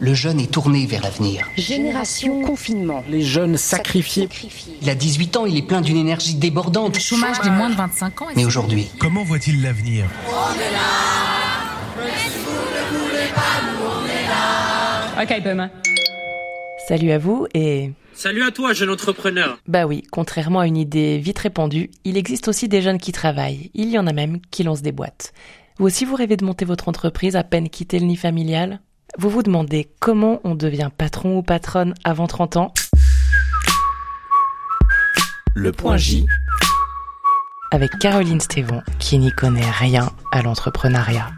Le 0.00 0.14
jeune 0.14 0.38
est 0.38 0.50
tourné 0.52 0.86
vers 0.86 1.02
l'avenir. 1.02 1.44
Génération 1.56 2.42
confinement. 2.42 3.02
Les 3.10 3.22
jeunes 3.22 3.56
sacrifiés. 3.56 4.28
Il 4.80 4.88
a 4.88 4.94
18 4.94 5.36
ans, 5.36 5.46
il 5.46 5.56
est 5.56 5.62
plein 5.62 5.80
d'une 5.80 5.96
énergie 5.96 6.36
débordante. 6.36 6.94
Le 6.94 7.00
chômage 7.00 7.40
des 7.40 7.50
moins 7.50 7.68
de 7.68 7.74
25 7.74 8.22
ans. 8.22 8.26
Mais 8.36 8.44
aujourd'hui, 8.44 8.86
Comment 9.00 9.24
voit-il 9.24 9.60
l'avenir? 9.60 10.06
Ok, 15.20 15.42
Boomer. 15.42 15.68
Salut 16.86 17.10
à 17.10 17.18
vous 17.18 17.48
et... 17.52 17.90
Salut 18.14 18.44
à 18.44 18.52
toi, 18.52 18.72
jeune 18.72 18.90
entrepreneur. 18.90 19.58
Bah 19.66 19.86
oui, 19.86 20.04
contrairement 20.12 20.60
à 20.60 20.66
une 20.68 20.76
idée 20.76 21.18
vite 21.18 21.40
répandue, 21.40 21.90
il 22.04 22.16
existe 22.16 22.46
aussi 22.46 22.68
des 22.68 22.82
jeunes 22.82 22.98
qui 22.98 23.10
travaillent. 23.10 23.70
Il 23.74 23.88
y 23.90 23.98
en 23.98 24.06
a 24.06 24.12
même 24.12 24.40
qui 24.52 24.62
lancent 24.62 24.82
des 24.82 24.92
boîtes. 24.92 25.32
Vous 25.78 25.86
aussi 25.86 26.04
vous 26.04 26.14
rêvez 26.14 26.36
de 26.36 26.44
monter 26.44 26.64
votre 26.64 26.88
entreprise 26.88 27.34
à 27.34 27.42
peine 27.42 27.68
quitté 27.68 27.98
le 27.98 28.06
nid 28.06 28.16
familial? 28.16 28.80
Vous 29.16 29.30
vous 29.30 29.42
demandez 29.42 29.88
comment 30.00 30.40
on 30.44 30.54
devient 30.54 30.90
patron 30.96 31.38
ou 31.38 31.42
patronne 31.42 31.94
avant 32.04 32.26
30 32.26 32.56
ans 32.56 32.74
Le 35.54 35.72
point 35.72 35.96
J. 35.96 36.26
avec 37.72 37.90
Caroline 37.98 38.40
Stévon, 38.40 38.82
qui 38.98 39.18
n'y 39.18 39.32
connaît 39.32 39.70
rien 39.70 40.10
à 40.30 40.42
l'entrepreneuriat. 40.42 41.30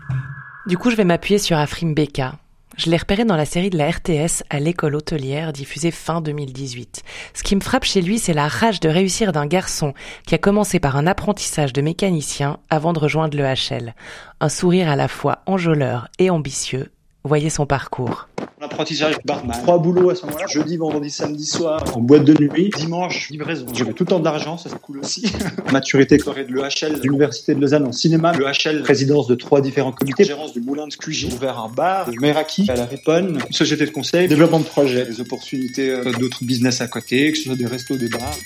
Du 0.66 0.76
coup, 0.76 0.90
je 0.90 0.96
vais 0.96 1.04
m'appuyer 1.04 1.38
sur 1.38 1.56
Afrim 1.56 1.94
Beka. 1.94 2.34
Je 2.76 2.90
l'ai 2.90 2.96
repéré 2.96 3.24
dans 3.24 3.36
la 3.36 3.44
série 3.44 3.70
de 3.70 3.78
la 3.78 3.90
RTS 3.90 4.42
à 4.48 4.60
l'école 4.60 4.94
hôtelière 4.94 5.52
diffusée 5.52 5.90
fin 5.90 6.20
2018. 6.20 7.02
Ce 7.34 7.42
qui 7.42 7.56
me 7.56 7.60
frappe 7.60 7.84
chez 7.84 8.00
lui, 8.00 8.18
c'est 8.18 8.32
la 8.32 8.48
rage 8.48 8.80
de 8.80 8.88
réussir 8.88 9.32
d'un 9.32 9.46
garçon 9.46 9.94
qui 10.26 10.34
a 10.34 10.38
commencé 10.38 10.80
par 10.80 10.96
un 10.96 11.06
apprentissage 11.06 11.72
de 11.72 11.82
mécanicien 11.82 12.58
avant 12.68 12.92
de 12.92 12.98
rejoindre 12.98 13.36
le 13.36 13.44
HL. 13.44 13.94
Un 14.40 14.48
sourire 14.48 14.88
à 14.88 14.96
la 14.96 15.08
fois 15.08 15.42
enjôleur 15.46 16.08
et 16.18 16.30
ambitieux. 16.30 16.90
Voyez 17.24 17.50
son 17.50 17.66
parcours. 17.66 18.28
Apprentissage 18.62 19.16
barman. 19.24 19.56
Trois 19.62 19.78
boulots 19.78 20.10
à 20.10 20.14
ce 20.14 20.26
moment-là. 20.26 20.46
Jeudi, 20.46 20.76
vendredi, 20.76 21.10
samedi 21.10 21.46
soir 21.46 21.82
en 21.96 22.00
boîte 22.00 22.24
de 22.24 22.34
nuit. 22.34 22.70
Dimanche, 22.76 23.30
livraison. 23.30 23.66
J'avais 23.72 23.92
tout 23.92 24.04
le 24.04 24.08
temps 24.08 24.20
d'argent, 24.20 24.58
ça 24.58 24.68
c'est 24.68 24.80
cool 24.80 24.98
aussi. 24.98 25.30
Maturité 25.72 26.18
corée 26.18 26.44
de 26.44 26.52
l'EHL, 26.52 27.00
l'Université 27.02 27.54
de 27.54 27.60
Lausanne 27.60 27.86
en 27.86 27.92
cinéma. 27.92 28.32
L'EHL, 28.32 28.82
présidence 28.82 29.26
de 29.26 29.34
trois 29.34 29.60
différents 29.60 29.92
comités. 29.92 30.24
Gérance 30.24 30.52
du 30.52 30.60
Moulin 30.60 30.86
de. 30.86 30.92
J'ai 31.08 31.32
ouvert 31.32 31.58
un 31.58 31.68
bar, 31.68 32.10
Meraki 32.20 32.70
à 32.70 32.74
la 32.74 32.84
Riponne. 32.84 33.40
Une 33.46 33.52
société 33.52 33.86
de 33.86 33.90
conseil. 33.90 34.28
Développement 34.28 34.60
de 34.60 34.64
projets. 34.64 35.06
Des 35.06 35.20
opportunités 35.20 35.90
euh, 35.90 36.12
d'autres 36.12 36.44
business 36.44 36.80
à 36.82 36.88
côté, 36.88 37.32
que 37.32 37.38
ce 37.38 37.44
soit 37.44 37.56
des 37.56 37.66
restos, 37.66 37.96
des 37.96 38.08
bars. 38.08 38.36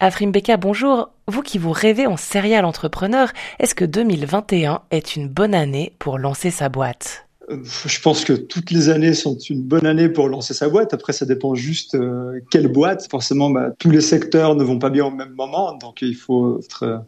Afrim 0.00 0.32
Beka, 0.32 0.56
bonjour. 0.56 1.10
Vous 1.30 1.42
qui 1.42 1.58
vous 1.58 1.70
rêvez 1.70 2.08
en 2.08 2.16
serial 2.16 2.64
entrepreneur, 2.64 3.28
est-ce 3.60 3.76
que 3.76 3.84
2021 3.84 4.82
est 4.90 5.14
une 5.14 5.28
bonne 5.28 5.54
année 5.54 5.92
pour 6.00 6.18
lancer 6.18 6.50
sa 6.50 6.68
boîte? 6.68 7.28
Euh, 7.48 7.62
Je 7.62 8.00
pense 8.00 8.24
que 8.24 8.32
toutes 8.32 8.72
les 8.72 8.88
années 8.88 9.14
sont 9.14 9.38
une 9.38 9.62
bonne 9.62 9.86
année 9.86 10.08
pour 10.08 10.28
lancer 10.28 10.54
sa 10.54 10.68
boîte. 10.68 10.92
Après, 10.92 11.12
ça 11.12 11.26
dépend 11.26 11.54
juste 11.54 11.94
euh, 11.94 12.40
quelle 12.50 12.66
boîte. 12.66 13.06
Forcément, 13.08 13.48
bah, 13.48 13.70
tous 13.78 13.90
les 13.90 14.00
secteurs 14.00 14.56
ne 14.56 14.64
vont 14.64 14.80
pas 14.80 14.90
bien 14.90 15.06
au 15.06 15.12
même 15.12 15.32
moment, 15.34 15.72
donc 15.74 16.02
il 16.02 16.16
faut 16.16 16.58
être 16.58 16.82
euh, 16.82 16.98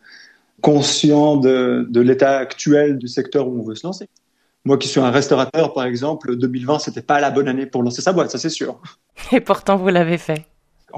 conscient 0.61 1.37
de, 1.37 1.85
de 1.91 2.01
l'état 2.01 2.39
actuel 2.39 2.99
du 2.99 3.09
secteur 3.09 3.49
où 3.49 3.59
on 3.59 3.65
veut 3.65 3.75
se 3.75 3.85
lancer. 3.85 4.09
Moi 4.65 4.79
qui 4.79 4.87
suis 4.87 5.01
un 5.01 5.11
restaurateur, 5.11 5.75
par 5.75 5.85
exemple, 5.85 6.37
2020, 6.37 6.79
c'était 6.79 7.03
pas 7.03 7.19
la 7.19 7.33
bonne 7.33 7.49
année 7.49 7.67
pour 7.67 7.83
lancer 7.83 8.03
sa 8.03 8.13
boîte, 8.13 8.31
ça 8.31 8.39
c'est 8.39 8.51
sûr. 8.51 8.81
Et 9.33 9.41
pourtant, 9.41 9.77
vous 9.77 9.89
l'avez 9.89 10.19
fait. 10.19 10.47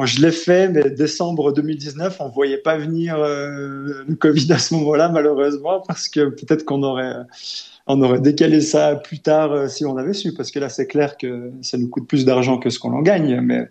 Je 0.02 0.20
l'ai 0.20 0.32
fait, 0.32 0.68
mais 0.68 0.90
décembre 0.90 1.52
2019, 1.52 2.16
on 2.20 2.28
voyait 2.28 2.58
pas 2.58 2.76
venir 2.76 3.16
euh, 3.16 4.04
le 4.06 4.14
Covid 4.16 4.52
à 4.52 4.58
ce 4.58 4.74
moment-là, 4.74 5.08
malheureusement, 5.08 5.82
parce 5.86 6.08
que 6.08 6.30
peut-être 6.30 6.64
qu'on 6.64 6.82
aurait, 6.82 7.14
on 7.86 8.00
aurait 8.02 8.20
décalé 8.20 8.60
ça 8.60 8.96
plus 8.96 9.20
tard 9.20 9.52
euh, 9.52 9.68
si 9.68 9.84
on 9.84 9.96
avait 9.96 10.14
su, 10.14 10.32
parce 10.34 10.50
que 10.50 10.58
là, 10.58 10.68
c'est 10.68 10.86
clair 10.86 11.16
que 11.16 11.52
ça 11.62 11.78
nous 11.78 11.88
coûte 11.88 12.08
plus 12.08 12.24
d'argent 12.24 12.58
que 12.58 12.70
ce 12.70 12.78
qu'on 12.78 12.92
en 12.92 13.02
gagne. 13.02 13.40
Mais, 13.40 13.68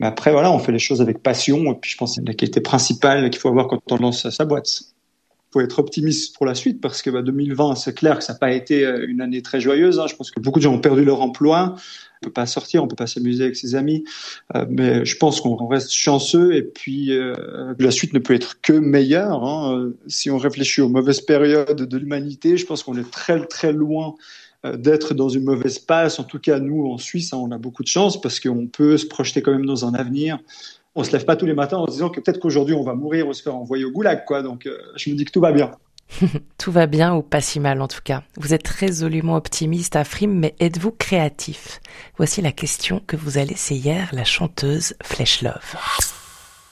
après, 0.00 0.32
voilà, 0.32 0.52
on 0.52 0.58
fait 0.58 0.72
les 0.72 0.78
choses 0.78 1.00
avec 1.00 1.22
passion, 1.22 1.72
et 1.72 1.76
puis 1.80 1.90
je 1.90 1.96
pense 1.96 2.10
que 2.10 2.14
c'est 2.16 2.28
la 2.28 2.34
qualité 2.34 2.60
principale 2.60 3.30
qu'il 3.30 3.40
faut 3.40 3.48
avoir 3.48 3.68
quand 3.68 3.80
on 3.90 3.96
lance 3.96 4.28
sa 4.28 4.44
boîte. 4.44 4.82
Il 4.82 5.52
faut 5.52 5.60
être 5.60 5.78
optimiste 5.78 6.36
pour 6.36 6.46
la 6.46 6.54
suite, 6.54 6.80
parce 6.80 7.00
que 7.00 7.10
bah, 7.10 7.22
2020, 7.22 7.76
c'est 7.76 7.94
clair 7.94 8.18
que 8.18 8.24
ça 8.24 8.34
n'a 8.34 8.38
pas 8.38 8.52
été 8.52 8.84
euh, 8.84 9.06
une 9.08 9.20
année 9.22 9.40
très 9.40 9.60
joyeuse. 9.60 9.98
hein. 10.00 10.06
Je 10.08 10.16
pense 10.16 10.30
que 10.30 10.40
beaucoup 10.40 10.58
de 10.58 10.64
gens 10.64 10.74
ont 10.74 10.80
perdu 10.80 11.04
leur 11.04 11.22
emploi. 11.22 11.76
On 12.24 12.28
peut 12.28 12.32
pas 12.32 12.46
sortir, 12.46 12.82
on 12.82 12.88
peut 12.88 12.96
pas 12.96 13.06
s'amuser 13.06 13.44
avec 13.44 13.56
ses 13.56 13.74
amis, 13.74 14.02
Euh, 14.56 14.64
mais 14.68 15.04
je 15.04 15.16
pense 15.18 15.40
qu'on 15.42 15.66
reste 15.66 15.92
chanceux 15.92 16.54
et 16.54 16.62
puis 16.62 17.12
euh, 17.12 17.34
la 17.78 17.90
suite 17.90 18.14
ne 18.14 18.18
peut 18.18 18.34
être 18.34 18.60
que 18.62 18.72
meilleure. 18.72 19.44
hein. 19.44 19.90
Si 20.06 20.30
on 20.30 20.38
réfléchit 20.38 20.80
aux 20.80 20.88
mauvaises 20.88 21.20
périodes 21.20 21.82
de 21.82 21.98
l'humanité, 21.98 22.56
je 22.56 22.64
pense 22.64 22.82
qu'on 22.82 22.96
est 22.96 23.10
très 23.10 23.44
très 23.46 23.72
loin 23.72 24.14
euh, 24.64 24.76
d'être 24.78 25.12
dans 25.12 25.28
une 25.28 25.44
mauvaise 25.44 25.78
passe. 25.78 26.18
En 26.18 26.24
tout 26.24 26.38
cas, 26.38 26.58
nous 26.60 26.86
en 26.86 26.96
Suisse, 26.98 27.32
hein, 27.34 27.38
on 27.38 27.50
a 27.52 27.58
beaucoup 27.58 27.82
de 27.82 27.88
chance 27.88 28.18
parce 28.20 28.40
qu'on 28.40 28.66
peut 28.66 28.96
se 28.96 29.06
projeter 29.06 29.42
quand 29.42 29.52
même 29.52 29.66
dans 29.66 29.84
un 29.84 29.92
avenir. 29.94 30.38
On 30.94 31.04
se 31.04 31.12
lève 31.12 31.26
pas 31.26 31.36
tous 31.36 31.46
les 31.46 31.54
matins 31.54 31.78
en 31.78 31.86
se 31.86 31.92
disant 31.92 32.08
que 32.08 32.20
peut-être 32.20 32.40
qu'aujourd'hui 32.40 32.74
on 32.74 32.84
va 32.84 32.94
mourir 32.94 33.28
ou 33.28 33.32
se 33.34 33.42
faire 33.42 33.56
envoyer 33.56 33.84
au 33.84 33.90
goulag, 33.90 34.24
quoi. 34.24 34.42
Donc, 34.42 34.68
je 34.96 35.10
me 35.10 35.16
dis 35.16 35.24
que 35.24 35.32
tout 35.32 35.40
va 35.40 35.52
bien. 35.52 35.72
Tout 36.58 36.72
va 36.72 36.86
bien 36.86 37.14
ou 37.14 37.22
pas 37.22 37.40
si 37.40 37.60
mal 37.60 37.80
en 37.80 37.88
tout 37.88 38.02
cas. 38.04 38.22
Vous 38.36 38.54
êtes 38.54 38.68
résolument 38.68 39.36
optimiste, 39.36 39.96
Afrim, 39.96 40.38
mais 40.38 40.54
êtes-vous 40.60 40.92
créatif? 40.92 41.80
Voici 42.16 42.42
la 42.42 42.52
question 42.52 43.00
que 43.00 43.16
vous 43.16 43.38
a 43.38 43.44
laissée 43.44 43.74
hier 43.74 44.08
la 44.12 44.24
chanteuse 44.24 44.94
Flesh 45.02 45.42
Love. 45.42 45.76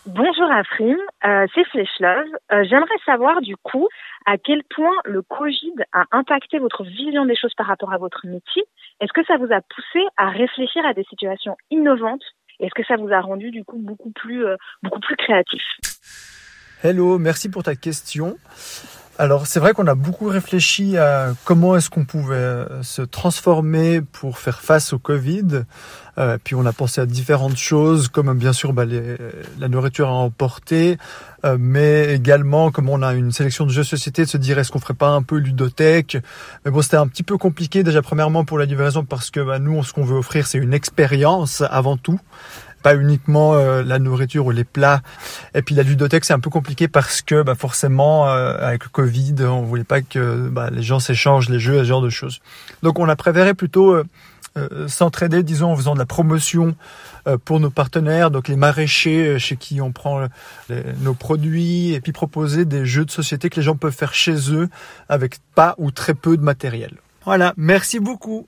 Bonjour 0.06 0.50
Afrim, 0.50 0.96
euh, 1.24 1.46
c'est 1.54 1.64
Flesh 1.68 2.00
Love. 2.00 2.26
Euh, 2.50 2.64
J'aimerais 2.68 2.98
savoir 3.06 3.40
du 3.40 3.56
coup 3.56 3.88
à 4.26 4.36
quel 4.36 4.62
point 4.74 4.94
le 5.04 5.22
Covid 5.22 5.74
a 5.92 6.04
impacté 6.10 6.58
votre 6.58 6.82
vision 6.82 7.24
des 7.24 7.36
choses 7.36 7.54
par 7.54 7.66
rapport 7.66 7.92
à 7.92 7.98
votre 7.98 8.26
métier. 8.26 8.64
Est-ce 9.00 9.12
que 9.12 9.24
ça 9.24 9.36
vous 9.36 9.52
a 9.52 9.60
poussé 9.60 10.04
à 10.16 10.28
réfléchir 10.28 10.84
à 10.84 10.92
des 10.92 11.04
situations 11.04 11.56
innovantes? 11.70 12.24
Est-ce 12.58 12.74
que 12.74 12.84
ça 12.84 12.96
vous 12.96 13.12
a 13.12 13.20
rendu 13.20 13.50
du 13.50 13.64
coup 13.64 13.78
beaucoup 13.78 14.10
plus 14.10 14.44
euh, 14.44 14.56
beaucoup 14.82 15.00
plus 15.00 15.16
créatif? 15.16 15.62
Hello, 16.82 17.18
merci 17.18 17.48
pour 17.48 17.62
ta 17.62 17.76
question. 17.76 18.36
Alors 19.22 19.46
c'est 19.46 19.60
vrai 19.60 19.72
qu'on 19.72 19.86
a 19.86 19.94
beaucoup 19.94 20.26
réfléchi 20.26 20.96
à 20.96 21.34
comment 21.44 21.76
est-ce 21.76 21.90
qu'on 21.90 22.04
pouvait 22.04 22.34
euh, 22.34 22.82
se 22.82 23.02
transformer 23.02 24.00
pour 24.00 24.36
faire 24.36 24.60
face 24.60 24.92
au 24.92 24.98
Covid. 24.98 25.62
Euh, 26.18 26.38
puis 26.42 26.56
on 26.56 26.66
a 26.66 26.72
pensé 26.72 27.00
à 27.00 27.06
différentes 27.06 27.56
choses, 27.56 28.08
comme 28.08 28.36
bien 28.36 28.52
sûr 28.52 28.72
bah, 28.72 28.82
la 28.84 29.68
nourriture 29.68 30.08
à 30.08 30.12
emporter, 30.14 30.98
euh, 31.44 31.56
mais 31.56 32.12
également 32.12 32.72
comme 32.72 32.88
on 32.88 33.00
a 33.00 33.14
une 33.14 33.30
sélection 33.30 33.64
de 33.64 33.70
jeux 33.70 33.84
société, 33.84 34.24
de 34.24 34.28
se 34.28 34.38
dire 34.38 34.58
est-ce 34.58 34.72
qu'on 34.72 34.80
ferait 34.80 34.92
pas 34.92 35.10
un 35.10 35.22
peu 35.22 35.36
ludothèque? 35.36 36.16
Mais 36.64 36.72
bon, 36.72 36.82
c'était 36.82 36.96
un 36.96 37.06
petit 37.06 37.22
peu 37.22 37.38
compliqué 37.38 37.84
déjà 37.84 38.02
premièrement 38.02 38.44
pour 38.44 38.58
la 38.58 38.64
livraison 38.64 39.04
parce 39.04 39.30
que 39.30 39.38
bah, 39.38 39.60
nous, 39.60 39.84
ce 39.84 39.92
qu'on 39.92 40.04
veut 40.04 40.16
offrir, 40.16 40.48
c'est 40.48 40.58
une 40.58 40.74
expérience 40.74 41.62
avant 41.70 41.96
tout 41.96 42.18
pas 42.82 42.94
uniquement 42.96 43.54
euh, 43.54 43.82
la 43.82 43.98
nourriture 43.98 44.46
ou 44.46 44.50
les 44.50 44.64
plats. 44.64 45.00
Et 45.54 45.62
puis 45.62 45.74
la 45.74 45.82
ludothèque, 45.82 46.24
c'est 46.24 46.34
un 46.34 46.40
peu 46.40 46.50
compliqué 46.50 46.88
parce 46.88 47.22
que 47.22 47.42
bah, 47.42 47.54
forcément, 47.54 48.28
euh, 48.28 48.56
avec 48.60 48.84
le 48.84 48.90
Covid, 48.90 49.34
on 49.44 49.62
voulait 49.62 49.84
pas 49.84 50.02
que 50.02 50.48
bah, 50.48 50.68
les 50.70 50.82
gens 50.82 51.00
s'échangent 51.00 51.48
les 51.48 51.58
jeux 51.60 51.78
ce 51.78 51.84
genre 51.84 52.02
de 52.02 52.10
choses. 52.10 52.40
Donc 52.82 52.98
on 52.98 53.08
a 53.08 53.16
préféré 53.16 53.54
plutôt 53.54 53.92
euh, 53.92 54.04
euh, 54.58 54.86
s'entraider, 54.88 55.42
disons, 55.42 55.72
en 55.72 55.76
faisant 55.76 55.94
de 55.94 55.98
la 55.98 56.04
promotion 56.06 56.76
euh, 57.26 57.38
pour 57.42 57.58
nos 57.58 57.70
partenaires, 57.70 58.30
donc 58.30 58.48
les 58.48 58.56
maraîchers 58.56 59.26
euh, 59.28 59.38
chez 59.38 59.56
qui 59.56 59.80
on 59.80 59.92
prend 59.92 60.26
les- 60.68 60.82
nos 61.00 61.14
produits, 61.14 61.94
et 61.94 62.00
puis 62.02 62.12
proposer 62.12 62.66
des 62.66 62.84
jeux 62.84 63.06
de 63.06 63.10
société 63.10 63.48
que 63.48 63.56
les 63.56 63.62
gens 63.62 63.76
peuvent 63.76 63.94
faire 63.94 64.12
chez 64.12 64.52
eux 64.52 64.68
avec 65.08 65.38
pas 65.54 65.74
ou 65.78 65.90
très 65.90 66.12
peu 66.12 66.36
de 66.36 66.42
matériel. 66.42 66.92
Voilà, 67.24 67.54
merci 67.56 67.98
beaucoup. 67.98 68.46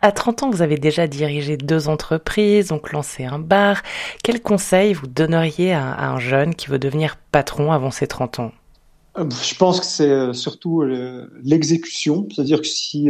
À 0.00 0.12
30 0.12 0.44
ans, 0.44 0.50
vous 0.50 0.62
avez 0.62 0.78
déjà 0.78 1.08
dirigé 1.08 1.56
deux 1.56 1.88
entreprises, 1.88 2.68
donc 2.68 2.92
lancé 2.92 3.24
un 3.24 3.38
bar. 3.38 3.82
Quel 4.22 4.40
conseil 4.40 4.92
vous 4.92 5.08
donneriez 5.08 5.72
à, 5.72 6.10
un 6.10 6.20
jeune 6.20 6.54
qui 6.54 6.68
veut 6.68 6.78
devenir 6.78 7.16
patron 7.32 7.72
avant 7.72 7.90
ses 7.90 8.06
30 8.06 8.38
ans? 8.38 8.52
Euh, 9.16 9.24
Je 9.42 9.56
pense 9.56 9.80
que 9.80 9.86
c'est 9.86 10.08
euh, 10.08 10.32
surtout 10.32 10.82
euh, 10.82 11.28
l'exécution, 11.42 12.28
c'est-à-dire 12.30 12.60
que 12.60 12.68
si 12.68 13.08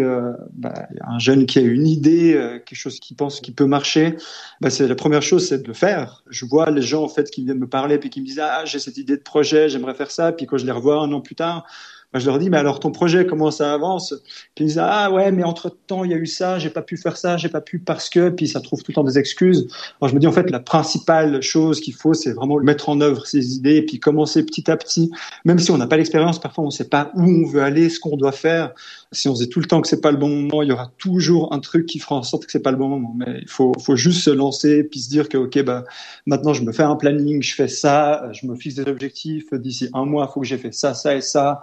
bah, 0.55 0.73
un 1.07 1.19
jeune 1.19 1.45
qui 1.45 1.59
a 1.59 1.63
une 1.63 1.87
idée, 1.87 2.33
quelque 2.65 2.79
chose 2.79 3.01
qui 3.01 3.13
pense 3.13 3.41
qui 3.41 3.51
peut 3.51 3.67
marcher, 3.67 4.17
bah, 4.63 4.71
c'est 4.71 4.89
la 4.89 4.95
première 4.95 5.23
chose, 5.23 5.47
c'est 5.47 5.63
de 5.63 5.69
le 5.69 5.75
faire. 5.75 6.23
Je 6.31 6.47
vois 6.47 6.71
les 6.71 6.81
gens 6.81 7.03
en 7.03 7.09
fait 7.09 7.31
qui 7.31 7.45
viennent 7.45 7.59
me 7.59 7.69
parler 7.69 7.99
puis 7.99 8.09
qui 8.09 8.23
me 8.23 8.27
disent 8.27 8.41
ah 8.41 8.65
j'ai 8.65 8.79
cette 8.79 8.97
idée 8.97 9.19
de 9.19 9.23
projet, 9.23 9.69
j'aimerais 9.69 9.95
faire 9.95 10.11
ça, 10.11 10.33
puis 10.33 10.47
quand 10.47 10.57
je 10.57 10.65
les 10.65 10.73
revois 10.73 11.03
un 11.03 11.13
an 11.13 11.21
plus 11.21 11.35
tard, 11.35 11.67
bah, 12.13 12.19
je 12.19 12.27
leur 12.27 12.39
dis 12.39 12.51
mais 12.51 12.57
alors 12.57 12.81
ton 12.81 12.91
projet 12.91 13.27
comment 13.27 13.51
ça 13.51 13.73
avance? 13.73 14.15
Puis 14.55 14.65
ils 14.65 14.69
disent 14.69 14.81
ah 14.83 15.11
ouais 15.11 15.31
mais 15.33 15.45
entre 15.45 15.69
temps 15.71 16.05
il 16.05 16.11
y 16.11 16.15
a 16.15 16.17
eu 16.17 16.27
ça, 16.27 16.59
j'ai 16.59 16.71
pas 16.71 16.83
pu 16.83 16.97
faire 16.97 17.17
ça, 17.17 17.37
j'ai 17.37 17.49
pas 17.49 17.61
pu 17.61 17.79
parce 17.79 18.09
que, 18.09 18.31
puis 18.31 18.49
ça 18.49 18.61
trouve 18.61 18.83
tout 18.83 18.91
le 18.91 18.95
temps 18.95 19.05
des 19.05 19.19
excuses. 19.19 19.69
Alors 20.01 20.09
je 20.09 20.15
me 20.15 20.21
dis 20.21 20.27
en 20.27 20.33
fait 20.33 20.51
la 20.51 20.61
principale 20.61 21.43
chose 21.43 21.81
qu'il 21.81 21.95
faut 21.95 22.15
c'est 22.15 22.33
vraiment 22.33 22.59
mettre 22.61 22.89
en 22.89 23.01
œuvre 23.01 23.27
ces 23.27 23.55
idées 23.55 23.83
puis 23.83 24.01
commencer 24.01 24.45
petit 24.45 24.71
à 24.71 24.77
petit 24.77 25.11
même 25.45 25.59
si 25.59 25.71
on 25.71 25.79
n'a 25.79 25.87
pas 25.87 25.97
l'expérience, 25.97 26.39
parfois 26.41 26.65
on 26.65 26.69
ne 26.69 26.73
sait 26.73 26.89
pas 26.89 27.11
où 27.15 27.23
on 27.23 27.47
veut 27.47 27.63
aller, 27.63 27.89
ce 27.89 28.01
qu'on 28.01 28.17
doit 28.17 28.33
faire. 28.33 28.73
Si 29.13 29.29
on 29.29 29.35
se 29.35 29.45
dit 29.45 29.49
tout 29.49 29.61
le 29.61 29.67
temps 29.67 29.81
que 29.81 29.89
c'est 29.89 30.01
pas 30.01 30.11
le 30.11 30.17
bon 30.17 30.29
moment, 30.29 30.63
il 30.63 30.69
y 30.69 30.73
aura 30.73 30.91
toujours 30.99 31.53
un 31.53 31.61
truc 31.61 31.87
qui 31.87 31.99
fera 31.99 32.17
en 32.17 32.23
sorte 32.23 32.47
que 32.47 32.53
c'est 32.53 32.63
pas 32.63 32.71
le 32.71 32.77
bon 32.77 32.89
moment. 32.89 33.15
Mais 33.17 33.39
il 33.41 33.49
faut, 33.49 33.73
faut 33.81 33.97
juste 33.97 34.23
se 34.23 34.31
lancer 34.31 34.85
puis 34.85 35.01
se 35.01 35.09
dire 35.09 35.29
que 35.29 35.39
ok 35.39 35.63
bah 35.63 35.85
maintenant 36.27 36.53
je 36.53 36.63
me 36.63 36.73
fais 36.73 36.83
un 36.83 36.97
planning, 36.97 37.43
je 37.43 37.55
fais 37.55 37.69
ça, 37.69 38.29
je 38.33 38.47
me 38.47 38.55
fixe 38.55 38.75
des 38.77 38.89
objectifs. 38.89 39.53
D'ici 39.53 39.89
un 39.95 40.05
mois, 40.05 40.27
il 40.29 40.33
faut 40.33 40.41
que 40.41 40.47
j'ai 40.47 40.59
fait 40.59 40.75
ça, 40.75 40.95
ça 40.95 41.15
et 41.15 41.21
ça. 41.21 41.63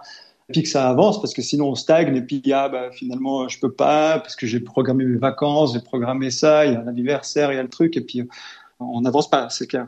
Puis 0.52 0.64
que 0.64 0.70
ça 0.70 0.90
avance 0.90 1.20
parce 1.22 1.34
que 1.34 1.42
sinon 1.42 1.70
on 1.70 1.76
stagne 1.76 2.16
et 2.16 2.22
puis 2.22 2.42
ah, 2.54 2.70
bah, 2.70 2.90
finalement 2.92 3.48
je 3.48 3.60
peux 3.60 3.72
pas 3.72 4.20
parce 4.20 4.36
que 4.36 4.46
j'ai 4.46 4.60
programmé 4.60 5.06
mes 5.06 5.18
vacances, 5.18 5.74
j'ai 5.74 5.82
programmé 5.82 6.30
ça, 6.32 6.66
il 6.66 6.74
y 6.74 6.76
a 6.76 6.80
un 6.80 6.88
anniversaire, 6.88 7.52
il 7.52 7.56
y 7.56 7.60
a 7.60 7.64
le 7.64 7.70
truc 7.70 7.98
et 7.98 8.02
puis 8.02 8.28
on 8.80 9.02
n'avance 9.02 9.30
pas, 9.30 9.50
c'est 9.50 9.68
clair. 9.68 9.88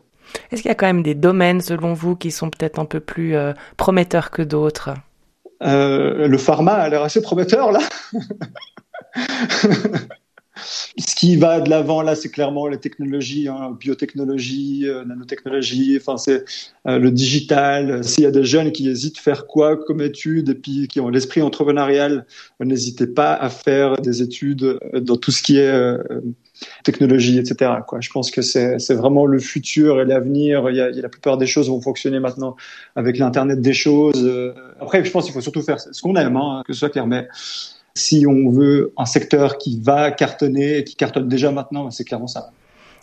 Est-ce 0.52 0.62
qu'il 0.62 0.70
y 0.70 0.72
a 0.72 0.76
quand 0.76 0.88
même 0.88 1.04
des 1.04 1.16
domaines 1.16 1.62
selon 1.62 1.94
vous 1.94 2.16
qui 2.16 2.32
sont 2.32 2.50
peut-être 2.50 2.80
un 2.80 2.86
peu 2.86 3.00
plus 3.00 3.36
euh, 3.36 3.54
prometteurs 3.78 4.32
que 4.32 4.42
d'autres? 4.42 4.90
Euh, 5.64 6.28
Le 6.28 6.38
pharma 6.38 6.74
a 6.74 6.90
l'air 6.90 7.04
assez 7.04 7.22
prometteur 7.22 7.72
là. 7.72 7.80
Ce 10.98 11.16
qui 11.16 11.38
va 11.38 11.60
de 11.60 11.70
l'avant 11.70 12.02
là, 12.02 12.16
c'est 12.16 12.30
clairement 12.30 12.68
les 12.68 12.80
technologies, 12.80 13.48
hein, 13.48 13.76
biotechnologie, 13.80 14.84
euh, 14.88 15.06
nanotechnologie. 15.06 15.98
Enfin, 16.00 16.18
c'est 16.18 16.44
euh, 16.88 17.00
le 17.00 17.12
digital. 17.12 18.04
S'il 18.04 18.24
y 18.24 18.28
a 18.28 18.32
des 18.32 18.44
jeunes 18.44 18.72
qui 18.72 18.88
hésitent 18.90 19.20
faire 19.20 19.48
quoi 19.48 19.78
comme 19.78 20.02
études 20.02 20.50
et 20.50 20.56
puis 20.56 20.88
qui 20.88 21.00
ont 21.00 21.10
l'esprit 21.10 21.42
entrepreneurial, 21.42 22.26
n'hésitez 22.60 23.08
pas 23.08 23.34
à 23.34 23.50
faire 23.50 23.98
des 23.98 24.22
études 24.22 24.64
euh, 24.64 25.00
dans 25.00 25.18
tout 25.18 25.32
ce 25.32 25.42
qui 25.42 25.58
est 25.58 25.98
technologie, 26.84 27.38
etc. 27.38 27.72
Je 28.00 28.10
pense 28.10 28.32
que 28.32 28.42
c'est 28.42 28.94
vraiment 28.94 29.26
le 29.26 29.40
futur 29.40 30.02
et 30.02 30.06
l'avenir. 30.06 30.64
La 30.64 31.10
plupart 31.10 31.38
des 31.38 31.46
choses 31.46 31.70
vont 31.70 31.82
fonctionner 31.82 32.20
maintenant 32.20 32.56
avec 32.96 33.18
l'internet 33.18 33.62
des 33.62 33.74
choses. 33.74 34.28
Après, 34.80 35.04
je 35.06 35.12
pense 35.12 35.26
qu'il 35.26 35.34
faut 35.34 35.42
surtout 35.42 35.62
faire 35.62 35.80
ce 35.80 36.02
qu'on 36.02 36.16
aime, 36.16 36.36
hein, 36.36 36.64
que 36.66 36.74
ce 36.74 36.80
soit 36.80 36.90
clair. 36.90 37.08
Si 37.98 38.26
on 38.28 38.50
veut 38.50 38.94
un 38.98 39.06
secteur 39.06 39.58
qui 39.58 39.80
va 39.82 40.12
cartonner 40.12 40.78
et 40.78 40.84
qui 40.84 40.96
cartonne 40.96 41.28
déjà 41.28 41.52
maintenant, 41.52 41.90
c'est 41.92 42.04
clairement 42.04 42.28
ça. 42.28 42.52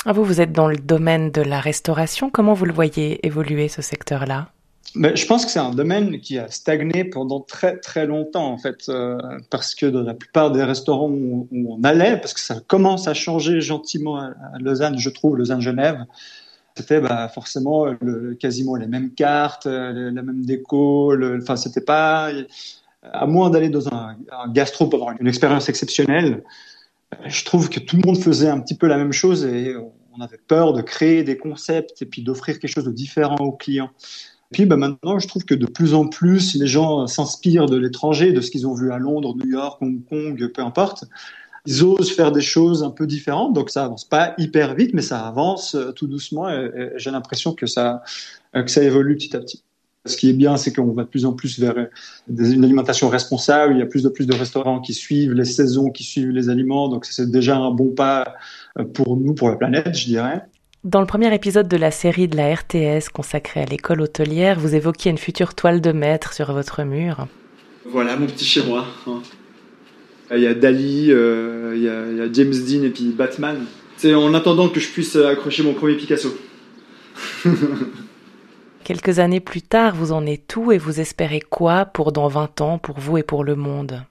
Ah, 0.06 0.12
vous, 0.12 0.24
vous 0.24 0.40
êtes 0.40 0.52
dans 0.52 0.68
le 0.68 0.76
domaine 0.76 1.30
de 1.30 1.40
la 1.40 1.60
restauration. 1.60 2.30
Comment 2.30 2.52
vous 2.52 2.66
le 2.66 2.72
voyez 2.72 3.26
évoluer, 3.26 3.68
ce 3.68 3.82
secteur-là? 3.82 4.48
Mais 4.94 5.16
je 5.16 5.26
pense 5.26 5.44
que 5.44 5.50
c'est 5.50 5.60
un 5.60 5.74
domaine 5.74 6.20
qui 6.20 6.38
a 6.38 6.48
stagné 6.48 7.04
pendant 7.04 7.40
très 7.40 7.78
très 7.78 8.06
longtemps 8.06 8.52
en 8.52 8.58
fait, 8.58 8.88
euh, 8.88 9.18
parce 9.50 9.74
que 9.74 9.86
dans 9.86 10.02
la 10.02 10.14
plupart 10.14 10.52
des 10.52 10.62
restaurants 10.62 11.08
où, 11.08 11.48
on 11.52 11.82
allait, 11.82 12.18
parce 12.18 12.32
que 12.34 12.40
ça 12.40 12.60
commence 12.66 13.08
à 13.08 13.14
changer 13.14 13.60
gentiment 13.60 14.18
à, 14.18 14.34
Lausanne, 14.60 14.98
je 14.98 15.10
trouve, 15.10 15.36
Lausanne-Genève, 15.36 16.04
c'était 16.76 17.00
bah, 17.00 17.28
forcément 17.28 17.86
le, 17.86 18.34
quasiment 18.34 18.76
les 18.76 18.86
mêmes 18.86 19.12
cartes, 19.14 19.66
euh, 19.66 20.12
la 20.12 20.22
même 20.22 20.44
déco, 20.44 21.14
enfin 21.38 21.56
c'était 21.56 21.80
pas 21.80 22.30
à 23.12 23.26
moins 23.26 23.50
d'aller 23.50 23.68
dans 23.68 23.88
un, 23.88 24.16
gastro 24.48 24.88
pour 24.88 25.10
une 25.18 25.28
expérience 25.28 25.68
exceptionnelle, 25.68 26.42
je 27.26 27.44
trouve 27.44 27.68
que 27.68 27.80
tout 27.80 27.96
le 27.96 28.02
monde 28.06 28.18
faisait 28.18 28.48
un 28.48 28.60
petit 28.60 28.76
peu 28.76 28.86
la 28.86 28.96
même 28.96 29.12
chose 29.12 29.44
et 29.44 29.74
on 30.16 30.20
avait 30.20 30.38
peur 30.38 30.72
de 30.72 30.82
créer 30.82 31.22
des 31.24 31.36
concepts 31.36 32.02
et 32.02 32.06
puis 32.06 32.22
d'offrir 32.22 32.58
quelque 32.58 32.70
chose 32.70 32.84
de 32.84 32.92
différent 32.92 33.36
aux 33.36 33.52
clients. 33.52 33.90
Puis 34.52 34.66
bah, 34.66 34.76
maintenant, 34.76 35.18
je 35.18 35.26
trouve 35.26 35.44
que 35.44 35.54
de 35.54 35.66
plus 35.66 35.94
en 35.94 36.06
plus, 36.06 36.54
les 36.54 36.66
gens 36.66 37.06
s'inspirent 37.06 37.66
de 37.66 37.76
l'étranger, 37.76 38.32
de 38.32 38.40
ce 38.40 38.50
qu'ils 38.50 38.66
ont 38.66 38.74
vu 38.74 38.92
à 38.92 38.98
Londres, 38.98 39.34
New 39.36 39.50
York, 39.50 39.80
Hong 39.82 40.04
Kong, 40.04 40.52
peu 40.52 40.62
importe. 40.62 41.04
Ils 41.66 41.82
osent 41.82 42.12
faire 42.12 42.30
des 42.30 42.42
choses 42.42 42.82
un 42.84 42.90
peu 42.90 43.06
différentes, 43.06 43.54
donc 43.54 43.70
ça 43.70 43.84
avance 43.84 44.04
pas 44.04 44.34
hyper 44.36 44.74
vite, 44.74 44.90
mais 44.92 45.02
ça 45.02 45.26
avance 45.26 45.74
euh, 45.74 45.92
tout 45.92 46.06
doucement 46.06 46.48
et, 46.50 46.90
j'ai 46.96 47.10
l'impression 47.10 47.54
que 47.54 47.66
ça, 47.66 48.02
que 48.52 48.70
ça 48.70 48.82
évolue 48.82 49.16
petit 49.16 49.34
à 49.34 49.40
petit. 49.40 49.64
Ce 50.06 50.18
qui 50.18 50.28
est 50.28 50.34
bien, 50.34 50.58
c'est 50.58 50.70
qu'on 50.70 50.92
va 50.92 51.04
de 51.04 51.08
plus 51.08 51.24
en 51.24 51.32
plus 51.32 51.58
vers 51.58 51.74
une 52.28 52.62
alimentation 52.62 53.08
responsable. 53.08 53.74
Il 53.74 53.78
y 53.78 53.82
a 53.82 53.86
plus 53.86 54.02
de 54.02 54.10
plus 54.10 54.26
de 54.26 54.34
restaurants 54.34 54.80
qui 54.80 54.92
suivent 54.92 55.32
les 55.32 55.46
saisons, 55.46 55.90
qui 55.90 56.04
suivent 56.04 56.30
les 56.30 56.50
aliments. 56.50 56.88
Donc 56.88 57.06
c'est 57.06 57.30
déjà 57.30 57.56
un 57.56 57.70
bon 57.70 57.88
pas 57.88 58.34
euh, 58.78 58.84
pour 58.84 59.16
nous, 59.16 59.32
pour 59.32 59.48
la 59.48 59.56
planète, 59.56 59.96
je 59.96 60.04
dirais. 60.04 60.42
Dans 60.84 61.00
le 61.00 61.06
premier 61.06 61.34
épisode 61.34 61.68
de 61.68 61.78
la 61.78 61.90
série 61.90 62.28
de 62.28 62.36
la 62.36 62.54
RTS 62.54 63.08
consacrée 63.10 63.62
à 63.62 63.64
l'école 63.64 64.02
hôtelière, 64.02 64.60
vous 64.60 64.74
évoquiez 64.74 65.10
une 65.10 65.16
future 65.16 65.54
toile 65.54 65.80
de 65.80 65.92
maître 65.92 66.34
sur 66.34 66.52
votre 66.52 66.82
mur. 66.82 67.26
Voilà 67.90 68.16
mon 68.16 68.26
petit 68.26 68.44
chez 68.44 68.62
moi. 68.62 68.84
Hein. 69.06 69.22
Il 70.34 70.42
y 70.42 70.46
a 70.46 70.52
Dali, 70.52 71.06
euh, 71.10 71.72
il, 71.74 71.82
y 71.82 71.88
a, 71.88 72.30
James 72.30 72.52
Dean 72.52 72.82
et 72.82 72.90
puis 72.90 73.14
Batman. 73.16 73.64
C'est 73.96 74.14
en 74.14 74.34
attendant 74.34 74.68
que 74.68 74.80
je 74.80 74.90
puisse 74.90 75.16
accrocher 75.16 75.62
mon 75.62 75.72
premier 75.72 75.94
Picasso. 75.94 76.28
Quelques 78.84 79.18
années 79.18 79.40
plus 79.40 79.62
tard, 79.62 79.94
vous 79.94 80.12
en 80.12 80.26
êtes 80.26 80.54
où 80.56 80.70
et 80.70 80.76
vous 80.76 81.00
espérez 81.00 81.40
quoi 81.40 81.86
pour 81.86 82.12
dans 82.12 82.28
20 82.28 82.60
ans, 82.60 82.78
pour 82.78 83.00
vous 83.00 83.16
et 83.16 83.22
pour 83.22 83.42
le 83.42 83.56
monde? 83.56 84.04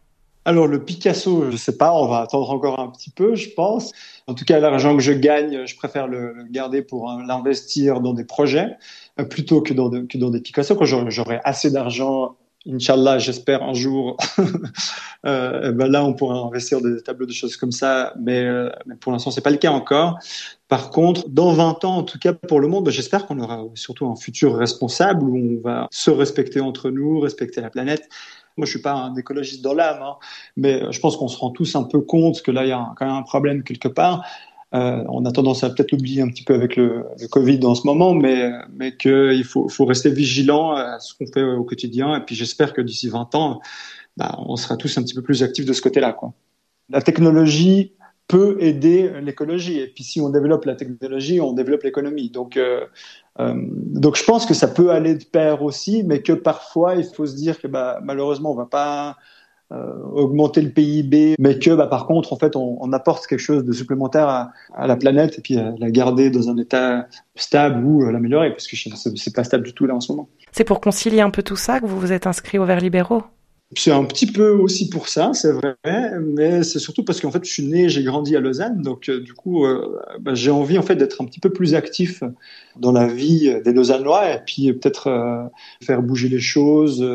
Alors 0.46 0.66
le 0.66 0.84
Picasso, 0.84 1.52
je 1.52 1.56
sais 1.58 1.78
pas, 1.78 1.94
on 1.94 2.08
va 2.08 2.22
attendre 2.22 2.50
encore 2.50 2.80
un 2.80 2.90
petit 2.90 3.12
peu, 3.12 3.36
je 3.36 3.50
pense. 3.50 3.92
En 4.26 4.34
tout 4.34 4.46
cas, 4.46 4.60
l'argent 4.60 4.98
que 4.98 5.04
je 5.04 5.14
gagne, 5.14 5.68
je 5.68 5.76
préfère 5.76 6.08
le, 6.08 6.34
garder 6.50 6.82
pour 6.82 7.08
l'investir 7.26 8.02
dans 8.02 8.14
des 8.14 8.26
projets 8.26 8.76
euh, 9.20 9.26
plutôt 9.26 9.62
que 9.62 9.76
dans, 9.76 9.92
que 10.08 10.18
dans 10.18 10.32
des 10.32 10.42
Picasso. 10.42 10.76
Quand 10.76 10.86
j'aurai 10.86 11.40
assez 11.44 11.70
d'argent 11.70 12.36
Inch'Allah, 12.66 13.20
j'espère 13.20 13.62
un 13.64 13.74
jour, 13.74 14.16
euh, 15.26 15.72
ben 15.74 15.88
là, 15.88 16.06
on 16.06 16.14
pourra 16.14 16.38
investir 16.38 16.82
des 16.82 17.02
tableaux 17.02 17.26
de 17.26 17.34
choses 17.34 17.58
comme 17.58 17.74
ça, 17.74 18.14
mais, 18.18 18.40
euh, 18.40 18.70
pour 19.02 19.12
l'instant, 19.12 19.32
c'est 19.32 19.42
pas 19.42 19.50
le 19.50 19.58
cas 19.58 19.72
encore. 19.72 20.18
Par 20.70 20.90
contre, 20.90 21.28
dans 21.28 21.52
20 21.52 21.84
ans, 21.84 21.98
en 21.98 22.04
tout 22.04 22.20
cas 22.20 22.32
pour 22.32 22.62
le 22.62 22.70
monde, 22.70 22.86
ben, 22.86 22.92
j'espère 22.92 23.28
qu'on 23.28 23.40
aura 23.40 23.66
surtout 23.76 24.08
un 24.08 24.16
futur 24.16 24.56
responsable 24.56 25.24
où 25.24 25.38
on 25.38 25.62
va 25.62 25.88
se 25.92 26.10
respecter 26.10 26.62
entre 26.62 26.90
nous, 26.90 27.20
respecter 27.20 27.60
la 27.60 27.70
planète. 27.70 28.08
Moi, 28.56 28.66
je 28.66 28.72
suis 28.72 28.82
pas 28.82 28.94
un 28.94 29.16
écologiste 29.16 29.62
dans 29.62 29.74
l'âme, 29.74 30.02
hein, 30.02 30.16
mais 30.56 30.90
je 30.92 31.00
pense 31.00 31.18
qu'on 31.18 31.28
se 31.28 31.38
rend 31.38 31.50
tous 31.50 31.76
un 31.76 31.84
peu 31.84 32.00
compte 32.00 32.42
que 32.44 32.52
là, 32.52 32.64
il 32.64 32.70
y 32.70 32.72
a 32.72 32.94
quand 32.96 33.06
même 33.06 33.16
un 33.16 33.24
problème 33.24 33.64
quelque 33.64 33.88
part. 33.90 34.24
Euh, 34.74 35.04
on 35.08 35.26
a 35.26 35.32
tendance 35.32 35.64
à 35.64 35.70
peut-être 35.70 35.92
l'oublier 35.92 36.22
un 36.22 36.30
petit 36.30 36.44
peu 36.44 36.54
avec 36.54 36.76
le, 36.76 37.06
Covid 37.30 37.60
en 37.66 37.76
ce 37.76 37.86
moment, 37.86 38.14
mais, 38.14 38.50
mais 38.74 38.98
qu'il 38.98 39.44
faut, 39.44 39.70
faut 39.70 39.86
rester 39.86 40.10
vigilant 40.10 40.72
à 40.72 41.00
ce 41.00 41.14
qu'on 41.14 41.28
fait 41.28 41.44
au 41.44 41.64
quotidien. 41.64 42.16
Et 42.16 42.22
puis 42.22 42.36
j'espère 42.36 42.74
que 42.74 42.82
d'ici 42.82 43.10
20 43.10 43.36
ans, 43.36 43.62
bah, 44.18 44.36
on 44.40 44.56
sera 44.56 44.76
tous 44.78 44.98
un 44.98 45.04
petit 45.04 45.14
peu 45.14 45.22
plus 45.22 45.44
actifs 45.44 45.66
de 45.66 45.74
ce 45.74 45.82
côté-là. 45.82 46.18
La 46.90 47.02
technologie 47.02 47.94
peut 48.28 48.58
aider 48.60 49.12
l'écologie. 49.22 49.80
Et 49.80 49.88
puis 49.88 50.04
si 50.04 50.22
on 50.22 50.30
développe 50.30 50.66
la 50.66 50.76
technologie, 50.76 51.42
on 51.42 51.54
développe 51.54 51.84
l'économie. 51.84 52.30
Donc, 52.30 52.58
euh, 52.58 52.86
euh, 53.40 53.54
donc 53.56 54.16
je 54.16 54.24
pense 54.24 54.46
que 54.46 54.54
ça 54.54 54.68
peut 54.68 54.92
aller 54.92 55.16
de 55.16 55.26
pair 55.26 55.62
aussi, 55.62 56.04
mais 56.04 56.22
que 56.22 56.34
parfois 56.34 56.96
il 56.96 57.04
faut 57.04 57.26
se 57.26 57.36
dire 57.36 57.60
que 57.60 57.68
bah, 57.68 58.00
malheureusement 58.04 58.52
on 58.52 58.56
va 58.56 58.66
pas 58.66 59.18
augmenter 60.14 60.62
le 60.62 60.70
PIB, 60.70 61.36
mais 61.40 61.60
que 61.60 61.72
bah, 61.72 61.88
par 61.88 62.06
contre, 62.06 62.34
en 62.34 62.38
fait, 62.38 62.56
on, 62.56 62.92
apporte 62.94 63.26
quelque 63.26 63.40
chose 63.40 63.64
de 63.64 63.72
supplémentaire 63.72 64.28
à, 64.28 64.88
la 64.88 64.96
planète 64.96 65.40
et 65.40 65.42
puis 65.42 65.58
à 65.58 65.74
la 65.78 65.90
garder 65.90 66.30
dans 66.30 66.50
un 66.50 66.58
état 66.58 67.08
stable 67.36 67.84
ou 67.84 68.02
l'améliorer, 68.02 68.52
parce 68.52 68.68
que 68.68 68.76
c'est 68.76 69.36
pas 69.36 69.44
stable 69.44 69.64
du 69.64 69.74
tout 69.74 69.86
là 69.86 69.96
en 69.96 70.00
ce 70.00 70.12
moment. 70.12 70.30
C'est 70.52 70.64
pour 70.64 70.80
concilier 70.80 71.22
un 71.22 71.32
peu 71.32 71.42
tout 71.42 71.56
ça 71.56 71.80
que 71.80 71.86
vous 71.86 72.00
vous 72.00 72.12
êtes 72.12 72.28
inscrit 72.28 72.60
au 72.60 72.66
Verts 72.66 72.82
libéraux 72.82 73.24
c'est 73.78 73.92
un 73.92 74.04
petit 74.04 74.26
peu 74.26 74.50
aussi 74.50 74.90
pour 74.90 75.08
ça, 75.08 75.32
c'est 75.34 75.52
vrai, 75.52 75.76
mais 76.20 76.64
c'est 76.64 76.80
surtout 76.80 77.04
parce 77.04 77.22
qu'en 77.22 77.32
fait, 77.32 77.44
je 77.46 77.52
suis 77.52 77.64
né, 77.64 77.90
j'ai 77.90 78.04
grandi 78.04 78.36
à 78.36 78.40
Lausanne, 78.40 78.82
donc 78.82 79.10
euh, 79.10 79.20
du 79.22 79.34
coup, 79.34 79.66
euh, 79.66 80.00
bah, 80.20 80.34
j'ai 80.34 80.52
envie 80.52 80.78
en 80.78 80.82
fait 80.82 80.96
d'être 80.96 81.22
un 81.22 81.26
petit 81.26 81.40
peu 81.40 81.50
plus 81.50 81.76
actif 81.76 82.24
dans 82.78 82.92
la 82.92 83.08
vie 83.08 83.54
des 83.64 83.72
Lausannois 83.72 84.32
et 84.32 84.40
puis 84.46 84.74
peut-être 84.74 85.08
euh, 85.08 85.44
faire 85.82 86.02
bouger 86.02 86.30
les 86.30 86.40
choses, 86.40 87.06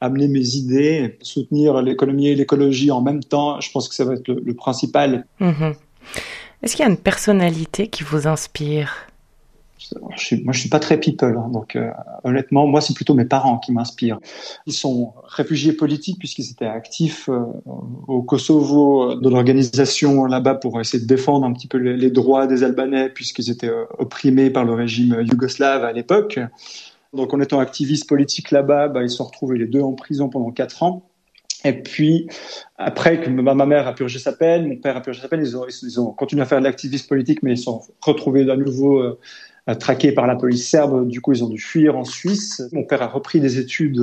amener 0.00 0.28
mes 0.28 0.56
idées, 0.56 1.18
soutenir 1.22 1.82
l'économie 1.82 2.28
et 2.28 2.34
l'écologie 2.34 2.90
en 2.90 3.02
même 3.02 3.22
temps. 3.22 3.60
Je 3.60 3.70
pense 3.70 3.88
que 3.88 3.94
ça 3.94 4.04
va 4.04 4.14
être 4.14 4.28
le, 4.28 4.54
principal. 4.54 5.26
Mhm. 5.40 5.74
Est-ce 6.62 6.76
qu'il 6.76 6.84
y 6.84 6.88
a 6.88 6.90
une 6.90 6.98
personnalité 6.98 7.88
qui 7.88 8.04
vous 8.04 8.26
inspire? 8.26 9.09
Moi, 10.00 10.52
je 10.52 10.58
suis 10.60 10.68
pas 10.68 10.78
très 10.78 10.98
people, 10.98 11.36
hein, 11.36 11.48
donc 11.52 11.76
euh, 11.76 11.90
honnêtement, 12.24 12.66
moi, 12.66 12.80
c'est 12.80 12.94
plutôt 12.94 13.14
mes 13.14 13.24
parents 13.24 13.58
qui 13.58 13.72
m'inspirent. 13.72 14.18
Ils 14.66 14.72
sont 14.72 15.14
réfugiés 15.24 15.72
politiques 15.72 16.18
puisqu'ils 16.18 16.50
étaient 16.50 16.66
actifs 16.66 17.28
euh, 17.28 17.44
au 18.06 18.22
Kosovo, 18.22 19.12
euh, 19.12 19.14
dans 19.16 19.30
l'organisation 19.30 20.24
là-bas 20.26 20.54
pour 20.54 20.80
essayer 20.80 21.02
de 21.02 21.08
défendre 21.08 21.46
un 21.46 21.52
petit 21.52 21.68
peu 21.68 21.78
les, 21.78 22.10
droits 22.10 22.46
des 22.46 22.62
Albanais 22.62 23.08
puisqu'ils 23.10 23.50
étaient 23.50 23.70
opprimés 23.98 24.50
par 24.50 24.64
le 24.64 24.74
régime 24.74 25.22
yougoslave 25.22 25.84
à 25.84 25.92
l'époque. 25.92 26.38
Donc, 27.12 27.34
en 27.34 27.40
étant 27.40 27.58
activistes 27.58 28.08
politiques 28.08 28.50
là-bas, 28.50 28.88
bah, 28.88 29.02
ils 29.02 29.10
se 29.10 29.16
sont 29.16 29.24
retrouvés 29.24 29.58
les 29.58 29.66
deux 29.66 29.80
en 29.80 29.94
prison 29.94 30.28
pendant 30.28 30.50
quatre 30.52 30.82
ans. 30.82 31.06
Et 31.64 31.72
puis, 31.72 32.28
après 32.78 33.20
que 33.20 33.28
ma, 33.28 33.66
mère 33.66 33.86
a 33.86 33.94
purgé 33.94 34.18
sa 34.18 34.32
peine, 34.32 34.66
mon 34.66 34.76
père 34.76 34.96
a 34.96 35.02
purgé 35.02 35.20
sa 35.20 35.28
peine, 35.28 35.42
ils 35.44 36.00
ont, 36.00 36.12
continué 36.12 36.42
à 36.42 36.46
faire 36.46 36.58
de 36.58 36.64
l'activisme 36.64 37.06
politique, 37.06 37.42
mais 37.42 37.52
ils 37.52 37.58
sont 37.58 37.82
retrouvés 38.00 38.48
à 38.50 38.56
nouveau 38.56 39.18
traqués 39.78 40.12
par 40.12 40.26
la 40.26 40.36
police 40.36 40.68
serbe. 40.68 41.08
Du 41.08 41.20
coup, 41.20 41.32
ils 41.32 41.44
ont 41.44 41.48
dû 41.48 41.58
fuir 41.58 41.96
en 41.96 42.04
Suisse. 42.04 42.62
Mon 42.72 42.84
père 42.84 43.02
a 43.02 43.06
repris 43.06 43.40
des 43.40 43.58
études 43.58 44.00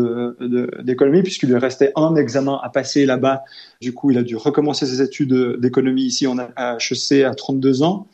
d'économie 0.84 1.24
puisqu'il 1.24 1.50
lui 1.50 1.58
restait 1.58 1.92
un 1.96 2.16
examen 2.16 2.60
à 2.64 2.70
passer 2.70 3.06
là-bas. 3.06 3.44
Du 3.82 3.94
coup, 3.94 4.12
il 4.12 4.18
a 4.18 4.24
dû 4.24 4.36
recommencer 4.36 4.86
ses 4.86 5.02
études 5.02 5.58
d'économie 5.60 6.04
ici 6.04 6.28
en 6.28 6.38
HEC 6.38 7.24
à 7.24 7.36
32 7.36 7.84
ans. 7.84 8.08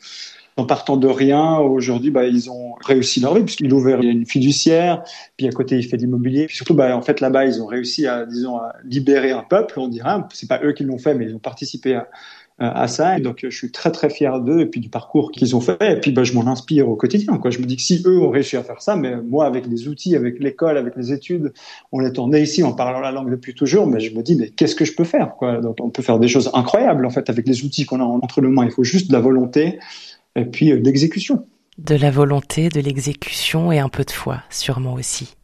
En 0.56 0.66
partant 0.66 0.96
de 0.96 1.08
rien, 1.08 1.58
aujourd'hui, 1.58 2.12
bah, 2.12 2.26
ils 2.26 2.48
ont 2.48 2.74
réussi 2.84 3.18
leur 3.18 3.34
vie 3.34 3.42
puisqu'il 3.42 3.72
a 3.72 3.74
ouvert 3.74 4.00
une 4.00 4.24
fiduciaire, 4.24 5.02
puis 5.36 5.48
à 5.48 5.50
côté, 5.50 5.76
il 5.76 5.82
fait 5.82 5.96
de 5.96 6.02
l'immobilier. 6.02 6.46
Puis 6.46 6.54
surtout, 6.54 6.74
bah, 6.74 6.96
en 6.96 7.02
fait, 7.02 7.20
là-bas, 7.20 7.44
ils 7.44 7.60
ont 7.60 7.66
réussi 7.66 8.06
à, 8.06 8.24
disons, 8.24 8.58
à 8.58 8.72
libérer 8.84 9.32
un 9.32 9.42
peuple, 9.42 9.80
on 9.80 9.88
dirait. 9.88 10.10
C'est 10.32 10.48
pas 10.48 10.60
eux 10.62 10.72
qui 10.72 10.84
l'ont 10.84 10.98
fait, 10.98 11.14
mais 11.14 11.24
ils 11.24 11.34
ont 11.34 11.40
participé 11.40 11.96
à, 11.96 12.08
à 12.58 12.86
ça. 12.88 13.18
Et 13.18 13.20
donc, 13.20 13.40
je 13.42 13.56
suis 13.56 13.72
très 13.72 13.90
très 13.90 14.10
fier 14.10 14.40
d'eux 14.40 14.60
et 14.60 14.66
puis 14.66 14.80
du 14.80 14.88
parcours 14.88 15.32
qu'ils 15.32 15.56
ont 15.56 15.60
fait. 15.60 15.76
Et 15.80 16.00
puis, 16.00 16.12
bah, 16.12 16.24
je 16.24 16.32
m'en 16.34 16.46
inspire 16.46 16.88
au 16.88 16.96
quotidien. 16.96 17.36
Quoi. 17.38 17.50
Je 17.50 17.58
me 17.58 17.64
dis 17.64 17.76
que 17.76 17.82
si 17.82 18.02
eux 18.06 18.20
ont 18.20 18.30
réussi 18.30 18.56
à 18.56 18.62
faire 18.62 18.80
ça, 18.80 18.96
mais 18.96 19.16
moi, 19.16 19.46
avec 19.46 19.66
les 19.66 19.88
outils, 19.88 20.14
avec 20.14 20.38
l'école, 20.38 20.78
avec 20.78 20.94
les 20.96 21.12
études, 21.12 21.52
on 21.92 22.04
est 22.04 22.12
tourné 22.12 22.42
ici 22.42 22.62
en 22.62 22.72
parlant 22.72 23.00
la 23.00 23.10
langue 23.10 23.30
depuis 23.30 23.54
toujours. 23.54 23.86
Mais 23.86 24.00
je 24.00 24.14
me 24.16 24.22
dis, 24.22 24.36
mais 24.36 24.48
qu'est-ce 24.50 24.74
que 24.74 24.84
je 24.84 24.94
peux 24.94 25.04
faire 25.04 25.34
quoi? 25.36 25.60
Donc, 25.60 25.78
on 25.80 25.90
peut 25.90 26.02
faire 26.02 26.18
des 26.18 26.28
choses 26.28 26.50
incroyables 26.54 27.06
en 27.06 27.10
fait 27.10 27.28
avec 27.28 27.48
les 27.48 27.64
outils 27.64 27.86
qu'on 27.86 28.00
a 28.00 28.04
entre 28.04 28.40
nos 28.40 28.50
mains. 28.50 28.64
Il 28.64 28.72
faut 28.72 28.84
juste 28.84 29.08
de 29.08 29.12
la 29.12 29.20
volonté 29.20 29.78
et 30.36 30.44
puis 30.44 30.70
de 30.70 30.76
l'exécution. 30.76 31.46
De 31.78 31.96
la 31.96 32.12
volonté, 32.12 32.68
de 32.68 32.80
l'exécution 32.80 33.72
et 33.72 33.80
un 33.80 33.88
peu 33.88 34.04
de 34.04 34.12
foi, 34.12 34.42
sûrement 34.48 34.94
aussi. 34.94 35.34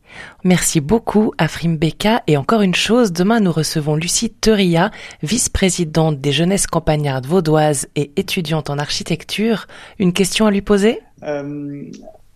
Merci 0.45 0.81
beaucoup 0.81 1.33
à 1.39 1.47
Beka 1.65 2.23
et 2.27 2.37
encore 2.37 2.63
une 2.63 2.75
chose, 2.75 3.13
demain 3.13 3.41
nous 3.41 3.53
recevons 3.53 3.95
Lucie 3.95 4.31
Teria, 4.31 4.91
vice-présidente 5.23 6.21
des 6.21 6.33
jeunesses 6.33 6.67
campagnardes 6.67 7.27
vaudoises 7.27 7.89
et 7.97 8.11
étudiante 8.17 8.71
en 8.71 8.79
architecture. 8.79 9.67
Une 9.99 10.13
question 10.13 10.47
à 10.47 10.51
lui 10.51 10.63
poser? 10.63 11.01
Euh, 11.23 11.85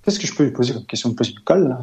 Qu'est-ce 0.05 0.19
que 0.19 0.27
je 0.27 0.35
peux 0.35 0.45
lui 0.45 0.53
poser 0.53 0.75
comme 0.75 0.87
question 0.87 1.09
de 1.09 1.15
poser 1.15 1.33
une 1.33 1.45
colle 1.45 1.77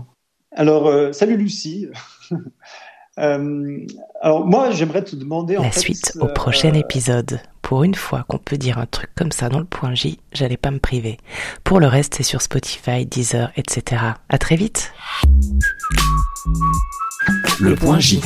Alors, 0.55 0.87
euh, 0.87 1.11
salut 1.11 1.37
Lucie. 1.37 1.87
euh, 3.17 3.85
alors 4.21 4.45
moi 4.45 4.71
j'aimerais 4.71 5.03
te 5.03 5.15
demander... 5.15 5.55
La 5.55 5.71
suite 5.71 6.17
au 6.19 6.27
prochain 6.27 6.73
épisode. 6.73 7.39
Pour 7.71 7.85
une 7.85 7.95
fois 7.95 8.25
qu'on 8.27 8.37
peut 8.37 8.57
dire 8.57 8.79
un 8.79 8.85
truc 8.85 9.11
comme 9.15 9.31
ça 9.31 9.47
dans 9.47 9.59
le 9.59 9.63
point 9.63 9.95
J, 9.95 10.19
j'allais 10.33 10.57
pas 10.57 10.71
me 10.71 10.79
priver. 10.79 11.17
Pour 11.63 11.79
le 11.79 11.87
reste, 11.87 12.15
c'est 12.15 12.23
sur 12.23 12.41
Spotify, 12.41 13.05
Deezer, 13.05 13.49
etc. 13.55 14.01
À 14.27 14.37
très 14.37 14.57
vite. 14.57 14.91
Le 17.61 17.73
point 17.75 17.97
J. 17.97 18.19